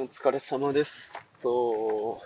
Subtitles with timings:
[0.00, 0.92] お疲れ様です。
[1.42, 2.20] と、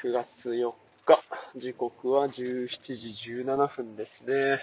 [0.00, 0.72] 9月4
[1.04, 1.20] 日、
[1.56, 4.60] 時刻は17時17分ですね。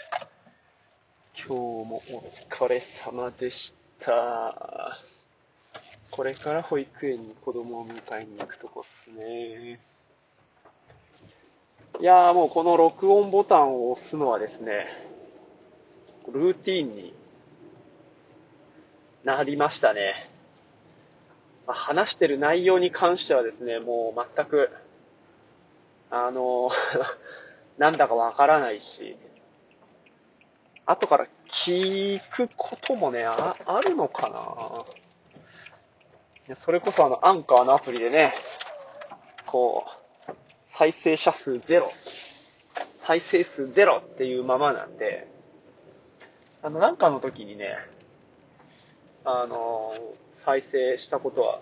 [1.37, 5.01] 今日もお疲れ様でした。
[6.11, 9.81] これから保育園に子供を迎えに行くとこっすね。
[11.99, 14.87] いやーもうこの録音ボタンを押すのはですね、
[16.31, 17.13] ルーティーンに
[19.25, 20.34] なりましたね。
[21.67, 24.69] まあ話してる内容に関してはですね、もう全く、
[26.09, 26.69] あの、
[27.77, 29.17] なんだかわからないし、
[30.85, 31.27] 後から
[31.65, 34.85] 聞くこともね、ああるのかな。
[36.47, 38.35] いやそれこそあの、アンカーのアプリでね、
[39.47, 39.85] こ
[40.27, 40.31] う、
[40.77, 41.91] 再生者数ゼロ、
[43.07, 45.27] 再生数ゼロっていうままなんで、
[46.61, 47.77] あの、なんかの時にね、
[49.23, 49.93] あの、
[50.45, 51.61] 再生したことは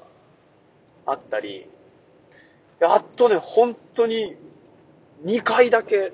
[1.05, 1.67] あったり、
[2.79, 4.35] やっとね、本当に
[5.23, 6.11] 2回だけ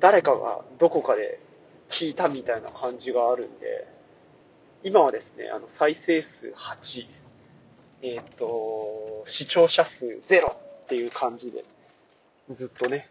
[0.00, 1.40] 誰かがどこかで
[1.90, 3.86] 聞いたみたいな感じがあるんで、
[4.84, 7.06] 今はですね、あの、再生数8、
[8.02, 11.64] えっ、と、視聴者数0っていう感じで、
[12.54, 13.08] ずっとね、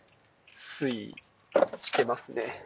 [0.80, 1.16] 推移
[1.84, 2.64] してますね。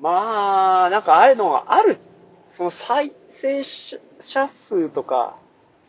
[0.00, 1.98] まあ、なんかああいうのがある、
[2.56, 5.36] その再生者数とか、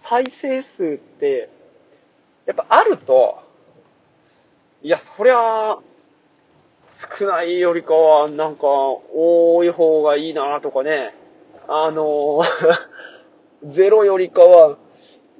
[0.09, 1.49] 再生数って、
[2.45, 3.39] やっぱあると、
[4.81, 5.77] いや、そりゃ、
[7.19, 11.15] 少ないよりかは、なんか、多い方がいいなとかね、
[11.67, 12.41] あの、
[13.63, 14.77] ゼロよりかは、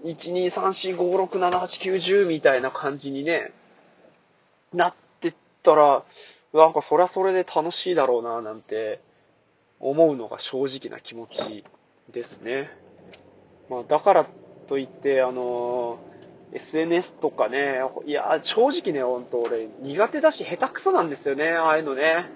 [0.04, 3.52] 1、2、3、4、5、6、7、8、9、10みたいな感じにね、
[4.74, 6.04] なってったら、
[6.54, 9.02] なんかそりゃそれで楽しいだろうな、なんて
[9.80, 11.64] 思うのが正直な気持ち。
[12.14, 12.70] ですね。
[13.70, 14.28] まあ、だから
[14.68, 16.00] といって、あの、
[16.54, 22.30] SNS とかね、いや、正直ね、ほんと俺苦手だし下手くそなんですよね、ああいうのね。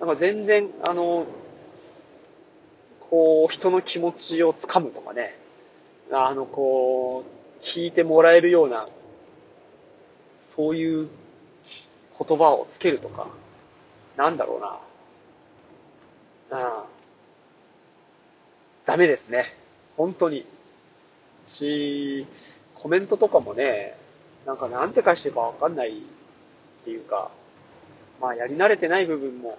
[0.00, 1.26] なんか全然、あの、
[3.10, 5.38] こう、人の気持ちをつかむとかね、
[6.12, 8.88] あの、こう、聞いてもらえるような、
[10.56, 11.08] そういう
[12.18, 13.28] 言葉をつけるとか、
[14.16, 14.80] なんだろうな。
[16.58, 16.95] ああ
[18.86, 19.52] ダメですね。
[19.96, 20.46] 本当に。
[21.58, 22.26] し、
[22.74, 23.96] コメントとかもね、
[24.46, 27.32] なんかなんて返していいかわかんないっていうか、
[28.20, 29.58] まあやり慣れてない部分も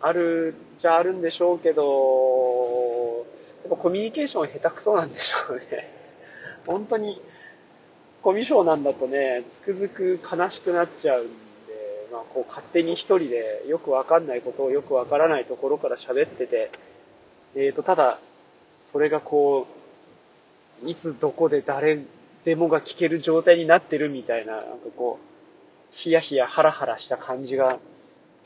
[0.00, 3.26] あるじゃあるんでしょうけど、
[3.62, 5.64] やっぱコミュニケーション下手くそなんでしょうね。
[6.66, 7.20] 本当に、
[8.22, 11.32] コミュ障なんだとね、つくづく悲しくなっちゃうんで、
[12.12, 16.70] まあこう勝手に一人でよくわかんないことをよくわからないところから喋ってて、
[17.56, 18.18] えーと、ただ、
[18.92, 19.66] それがこ
[20.82, 22.04] う、いつどこで誰
[22.44, 27.78] でもが聞ける状態になってるみたいな、なんかこう、ヒヤヒヤハラハラした感じが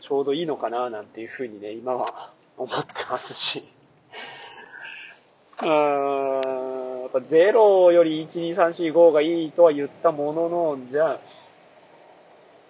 [0.02, 3.64] ちょうどいいのかななんていうふうにね、今は思ってますし。
[5.60, 11.20] うーん、やっぱ0より1、2、3、4、5がいいとは言ったものの、じゃあ、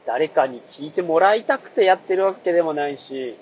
[0.07, 3.37] 誰かに聞いてもらいたくてやってるわけでもないし、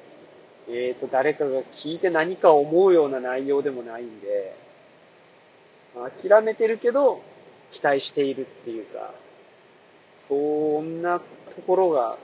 [0.69, 4.57] えっ、と、誰かが聞いて何か思うような内容でもないんで、
[6.21, 7.21] 諦めてるけど、
[7.73, 9.15] 期待しているっていうか、
[10.29, 10.35] そ
[10.81, 12.19] んなところが、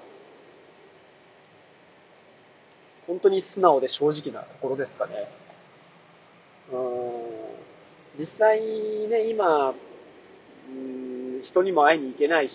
[3.07, 5.29] 本当に素直で正直なところですかね。
[8.19, 9.75] 実際ね、今、
[10.69, 12.53] うん人にも会いに行けないし、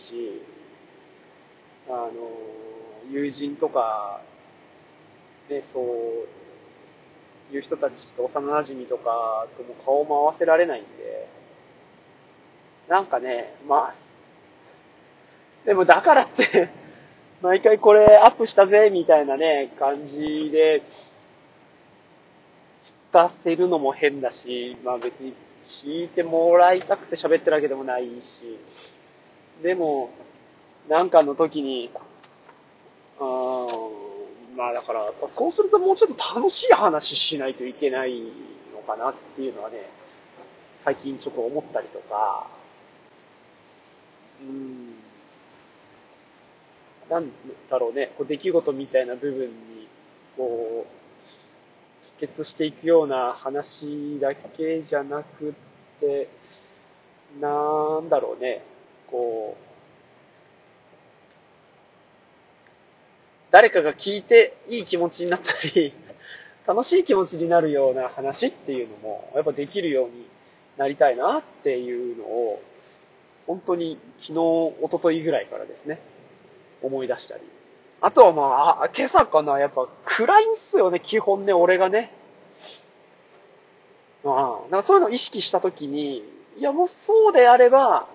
[1.89, 2.11] あの、
[3.11, 4.21] 友人とか、
[5.49, 11.29] ね、そういう人たちと幼馴染とかとも顔も合わせられないんで、
[12.87, 13.95] なんかね、まあ、
[15.65, 16.69] でもだからって、
[17.41, 20.81] 毎回これアップしたぜ、みたいなね、感じで、
[23.13, 25.33] 出せるのも変だし、まあ別に
[25.83, 28.59] 聞いてもらいたくて喋ってるわけでもないし、
[29.63, 30.09] でも、
[30.87, 31.89] なんかの時に、
[33.19, 33.66] うーん
[34.57, 38.23] まあだから、そうするともうちょっと楽しい話しないといけない
[38.73, 39.87] のかなっていうのはね、
[40.83, 42.47] 最近ちょっと思ったりとか、
[44.41, 44.95] うん、
[47.07, 47.31] なん
[47.69, 49.87] だろうね、こう出来事みたいな部分に、
[50.35, 55.53] こう、帰結していくような話だけじゃなくっ
[55.99, 56.29] て、
[57.39, 58.63] なんだろうね、
[59.05, 59.66] こう、
[63.57, 65.91] 誰かが聞いていい気持ちになったり、
[66.67, 70.27] 楽しい気持ちになるような話っていうのも、やっぱできるように
[70.77, 72.61] なりたいなっていうのを、
[73.47, 75.99] 本当に昨日、一昨日ぐらいからですね、
[76.83, 77.41] 思い出したり。
[77.99, 82.11] あとはまあ、あ今朝かな、やっぱ暗いんすよね、基本ね、俺がね。
[84.23, 86.17] ああ、だかそういうのを意識したときに、
[86.59, 88.07] いやもうそうであれば、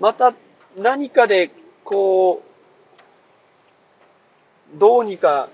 [0.00, 0.34] また
[0.76, 1.52] 何かで、
[1.84, 2.42] こ
[4.74, 5.48] う、どうにか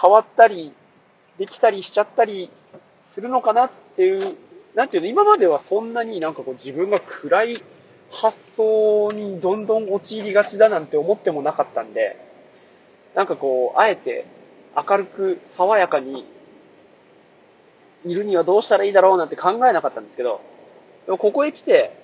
[0.00, 0.72] 変わったり、
[1.38, 2.50] できたりしちゃったり
[3.14, 4.36] するのかなっていう、
[4.74, 7.62] なんていうの、今まではそんなになんかこう自分が暗い
[8.10, 12.16] 発想にどんどん陥りがちだなんて思ってもなかったんで、
[13.14, 14.26] なんかこう、あえて
[14.76, 16.26] 明るく爽やかに
[18.04, 20.40] いるにはどうしたらいいだろうなんて考えなかったんですけど、
[21.06, 21.96] でもここへ来て、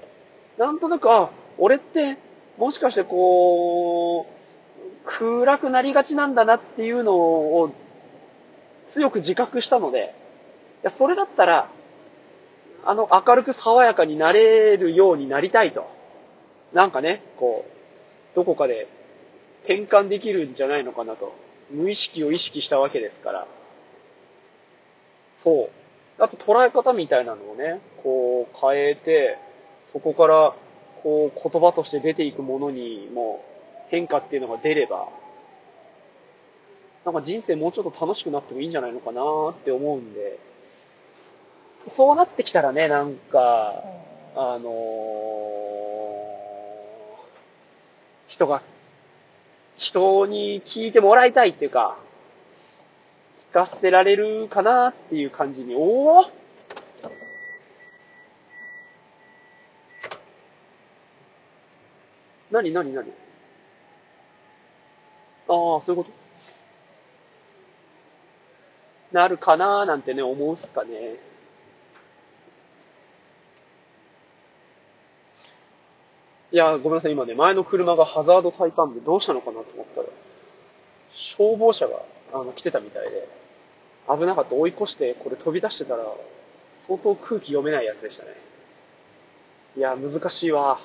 [0.59, 2.19] なんとなく、あ、俺って、
[2.59, 4.39] もしかしてこう、
[5.07, 7.73] 暗くなりがちなんだなっていうのを
[8.93, 10.15] 強く自覚したので、
[10.83, 11.71] いや、それだったら、
[12.85, 15.87] あの明るく爽やかになれるようになりたいと。
[16.73, 18.89] なんかね、こう、どこかで
[19.65, 21.33] 転換できるんじゃないのかなと。
[21.71, 23.47] 無意識を意識したわけですから。
[25.45, 25.71] そ
[26.19, 26.23] う。
[26.23, 29.39] あと捉え方みたいなのをね、こう変えて、
[29.93, 30.55] そこから
[31.03, 33.45] こう言葉として出ていくものにも
[33.91, 35.09] 変化っていうのが出れば、
[37.05, 40.39] なんか人生もうちょっと楽しくなってもいいんじゃないのかなって思うんで、
[41.97, 43.83] そうなってきたらね、なんか、
[44.37, 44.69] あのー、
[48.29, 48.63] 人が、
[49.77, 51.99] 人に聞いてもらいたいっていうか、
[53.51, 56.25] 聞かせられるかなっていう感じに、おお
[62.51, 63.07] 何何何？
[63.07, 63.11] あ
[65.53, 66.11] あ、そういうこと？
[69.13, 71.17] なるかなーなんてね、思うっすかね。
[76.51, 80.09] いや、ごめんなさい、今ね、前の車がハザード焚いたんでどうしたのかなと思ったら、
[81.37, 82.03] 消防車が
[82.33, 83.29] あの来てたみたいで、
[84.09, 86.05] 危なかった追い越してこれ飛び出してたら、
[86.87, 88.31] 相当空気読めないやつでしたね。
[89.77, 90.81] いや、難しいわ。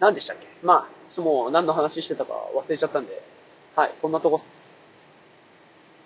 [0.00, 0.46] 何でしたっけ？
[0.62, 0.88] ま
[1.18, 3.22] あ、もう何の話してたか忘れちゃったんで、
[3.76, 4.44] はい、そんなとこっす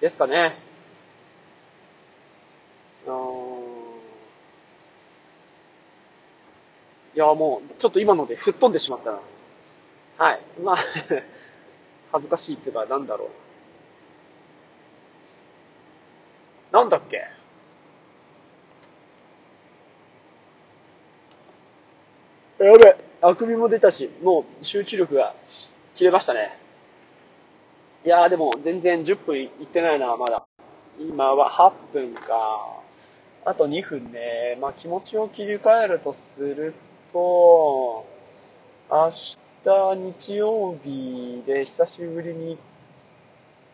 [0.00, 0.56] ですかね。
[3.06, 3.16] うーん。
[7.14, 9.20] いや、もう、ちょっと今ので吹っ飛んでしまったな。
[10.18, 10.40] はい。
[10.62, 10.76] まあ
[12.12, 13.28] 恥ずかしいっていうか、なんだろう。
[16.72, 17.16] なんだっけ？
[22.58, 25.34] やべ、あくびも出たし、もう集中力が
[25.96, 26.56] 切れましたね。
[28.04, 30.46] いやーでも全然10分いってないな、まだ。
[31.00, 32.80] 今は8分か。
[33.44, 34.56] あと2分ね。
[34.60, 36.74] まあ気持ちを切り替えるとする
[37.12, 38.06] と、
[38.88, 42.56] 明日日曜日で久しぶりに、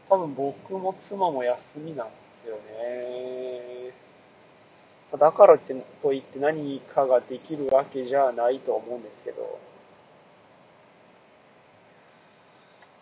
[0.09, 2.13] 多分僕も妻も休みなんで
[2.45, 3.14] すよね。
[5.19, 9.59] だからってといって何かができるわけじゃないと思うんですけど。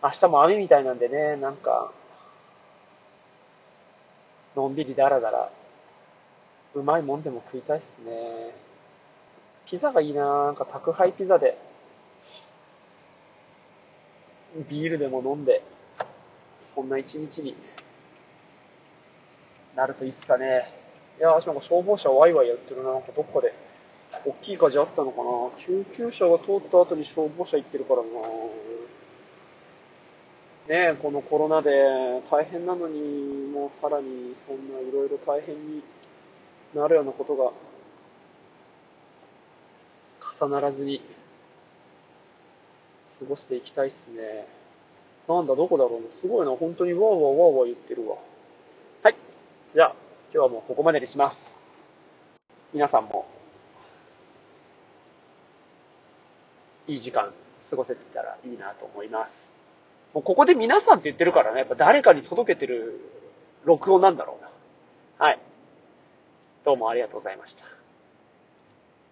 [0.03, 1.93] 明日も雨みたいなんでね、なんか、
[4.53, 5.49] のんびりだらだら、
[6.75, 8.53] うまいもんでも食いたいっすね。
[9.65, 11.57] ピザがいいななんか宅配ピザで、
[14.69, 15.63] ビールでも飲んで、
[16.75, 17.55] そんな一日に
[19.73, 20.82] なるといいっすかね。
[21.19, 22.93] いやー、なんか消防車ワイワイやってるな。
[22.93, 23.53] なんかどっかで、
[24.25, 25.23] 大きい火事あったのかな。
[25.65, 28.05] 救急車が通った後に消防車行ってるからな。
[30.65, 31.69] ねえこのコロナで
[32.31, 35.83] 大変なのに、もうさらにそんないろいろ大変に
[36.73, 37.51] なるようなことが
[40.39, 41.01] 重ならずに
[43.19, 44.47] 過ごしていきたいっすね。
[45.27, 48.17] なんだ、どこだろうすごいな、本当にわーわーわーわー言ってるわ。
[49.03, 49.15] はい。
[49.75, 49.95] じゃあ、
[50.33, 51.37] 今日はもうここまでにします。
[52.73, 53.27] 皆さんも、
[56.87, 57.31] いい時間
[57.69, 59.29] 過ごせてたらいいなと思います。
[60.11, 62.99] もうここで皆さんって言ってるからね、やっぱ誰かに届けてる
[63.63, 64.49] 録音なんだろうな。
[65.23, 65.39] はい。
[66.65, 67.82] どうもありがとうございました。